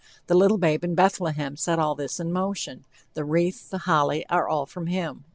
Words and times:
The 0.25 0.33
little 0.33 0.57
babe 0.57 0.83
in 0.83 0.95
Bethlehem 0.95 1.55
set 1.55 1.77
all 1.77 1.93
this 1.93 2.19
in 2.19 2.31
motion, 2.33 2.85
the 3.13 3.23
wreath, 3.23 3.69
the 3.69 3.77
holly, 3.77 4.25
are 4.29 4.47
all 4.47 4.65
from 4.65 4.87
him." 4.87 5.25